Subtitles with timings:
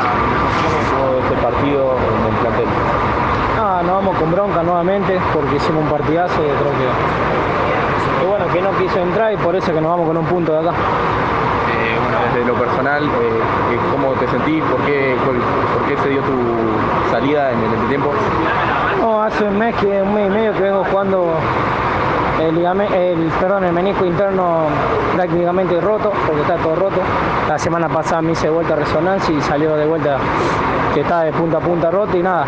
[0.00, 2.66] todo este partido en el plantel?
[3.60, 8.46] Ah, nos vamos con bronca nuevamente porque hicimos un partidazo y creo que, que bueno,
[8.52, 10.70] que no quiso entrar y por eso que nos vamos con un punto de acá.
[10.70, 14.62] Eh, bueno, desde lo personal, eh, ¿cómo te sentís?
[14.64, 15.40] ¿Por qué, cuál-
[15.78, 18.10] por qué se dio tu salida en el entretiempo?
[19.00, 21.34] No, hace un mes, que, un mes y medio que vengo jugando
[22.48, 22.58] el,
[22.94, 24.66] el, el menisco interno
[25.14, 27.00] prácticamente roto, porque está todo roto.
[27.48, 30.18] La semana pasada me hice vuelta a resonancia y salió de vuelta
[30.92, 32.46] que estaba de punta a punta roto y nada.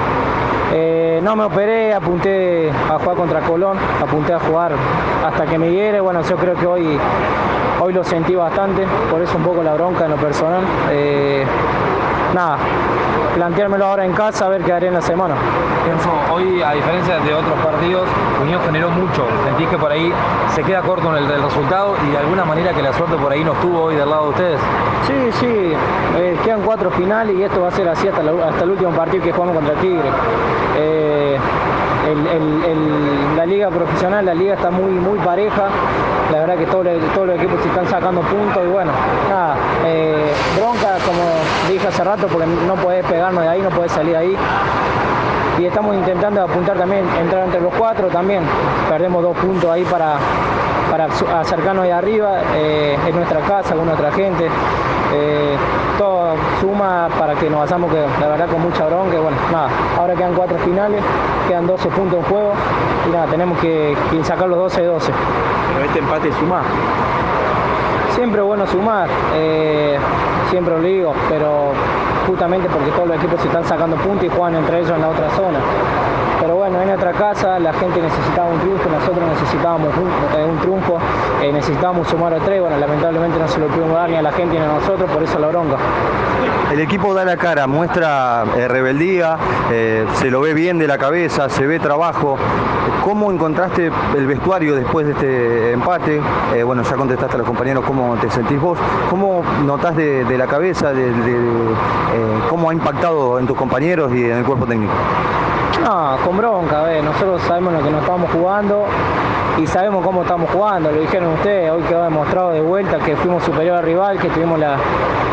[0.72, 4.72] Eh, no me operé, apunté a jugar contra Colón, apunté a jugar
[5.24, 6.00] hasta que me hiere.
[6.00, 6.98] Bueno, yo creo que hoy,
[7.80, 10.62] hoy lo sentí bastante, por eso un poco la bronca en lo personal.
[10.90, 11.46] Eh,
[12.34, 12.58] nada,
[13.40, 15.34] planteármelo ahora en casa a ver qué haré en la semana.
[15.92, 18.08] Enzo, hoy, a diferencia de otros partidos,
[18.42, 19.26] Unión generó mucho.
[19.44, 20.10] Sentís que por ahí
[20.54, 23.30] se queda corto en el, el resultado y de alguna manera que la suerte por
[23.30, 24.60] ahí no estuvo hoy del lado de ustedes.
[25.06, 25.72] Sí, sí,
[26.16, 28.90] eh, quedan cuatro finales y esto va a ser así hasta, la- hasta el último
[28.92, 30.08] partido que jugamos contra Tigre.
[30.78, 31.38] Eh,
[32.08, 32.26] el-
[32.64, 35.64] el- la liga profesional, la liga está muy, muy pareja.
[36.32, 38.90] La verdad que todos los, todos los equipos se están sacando puntos y bueno,
[39.28, 41.22] nada, eh, bronca como
[41.70, 44.36] dije hace rato porque no podés pegarnos de ahí, no podés salir de ahí.
[45.58, 48.42] Y estamos intentando apuntar también, entrar entre los cuatro también.
[48.90, 50.16] Perdemos dos puntos ahí para,
[50.90, 51.06] para
[51.40, 54.48] acercarnos de arriba, eh, en nuestra casa, con nuestra gente.
[55.14, 55.56] Eh,
[55.96, 59.18] todo suma para que nos vayamos que la verdad con mucha bronca.
[59.18, 61.02] Bueno, nada, ahora quedan cuatro finales,
[61.48, 62.52] quedan 12 puntos en juego
[63.08, 65.12] y nada, tenemos que, sacar los 12 de 12.
[65.74, 66.62] Pero este empate suma.
[68.16, 69.98] Siempre bueno sumar, eh,
[70.48, 71.72] siempre lo digo, pero
[72.26, 75.08] justamente porque todos los equipos se están sacando puntos y juegan entre ellos en la
[75.08, 75.58] otra zona.
[76.40, 80.58] Pero bueno, en nuestra casa la gente necesitaba un triunfo, nosotros necesitábamos un, eh, un
[80.58, 80.98] triunfo,
[81.42, 84.32] eh, necesitábamos sumar a tres, bueno, lamentablemente no se lo pudimos dar ni a la
[84.32, 85.76] gente ni a nosotros, por eso la bronca.
[86.70, 89.38] El equipo da la cara, muestra eh, rebeldía,
[90.14, 92.36] se lo ve bien de la cabeza, se ve trabajo.
[93.02, 96.20] ¿Cómo encontraste el vestuario después de este empate?
[96.64, 98.76] Bueno, ya contestaste a los compañeros cómo te sentís vos.
[99.08, 101.74] ¿Cómo notás de, la cabeza, de, de-
[102.48, 104.92] cómo ha impactado en tus compañeros y en el cuerpo técnico?
[105.84, 108.84] No, con bronca, a ver, nosotros sabemos lo que nos estamos jugando
[109.58, 113.42] y sabemos cómo estamos jugando, lo dijeron ustedes, hoy quedó demostrado de vuelta que fuimos
[113.44, 114.76] superior al rival, que tuvimos la-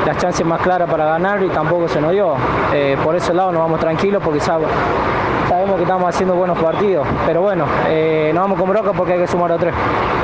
[0.05, 2.33] las chances más claras para ganar y tampoco se nos dio.
[2.73, 4.61] Eh, por ese lado nos vamos tranquilos porque sab-
[5.49, 9.19] sabemos que estamos haciendo buenos partidos, pero bueno, eh, nos vamos con bronca porque hay
[9.19, 9.73] que sumar a tres.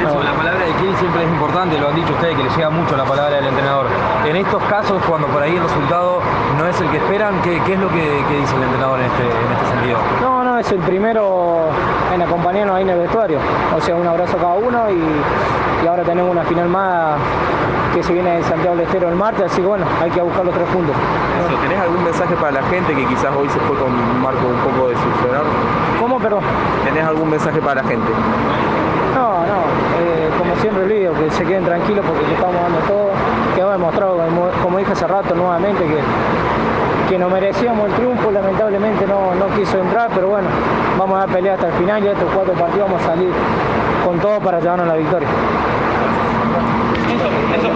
[0.01, 2.69] Enzo, la palabra de Kiel siempre es importante, lo han dicho ustedes, que le llega
[2.69, 3.85] mucho la palabra del entrenador.
[4.25, 6.19] En estos casos, cuando por ahí el resultado
[6.57, 9.05] no es el que esperan, ¿qué, qué es lo que, que dice el entrenador en
[9.05, 9.98] este, en este sentido?
[10.21, 11.67] No, no, es el primero
[12.13, 13.39] en acompañarnos ahí en el vestuario.
[13.75, 17.19] O sea, un abrazo a cada uno y, y ahora tenemos una final más
[17.93, 20.45] que se viene de Santiago del Estero el martes, así que bueno, hay que buscar
[20.45, 20.95] los tres puntos.
[21.43, 24.71] Enzo, ¿Tenés algún mensaje para la gente que quizás hoy se fue con marco un
[24.71, 25.45] poco decepcionado?
[25.99, 26.43] ¿Cómo, perdón?
[26.85, 28.11] ¿Tenés algún mensaje para la gente?
[29.15, 29.59] No, no,
[29.99, 33.08] eh, como siempre digo, que se queden tranquilos porque le estamos dando todo.
[33.71, 34.17] Demostrado,
[34.63, 39.79] como, dije hace rato nuevamente, que, que nos merecíamos el triunfo, lamentablemente no, no quiso
[39.79, 40.47] entrar, pero bueno,
[40.97, 43.31] vamos a dar pelea hasta el final y estos cuatro partidos vamos a salir
[44.05, 45.27] con todo para llevarnos la victoria.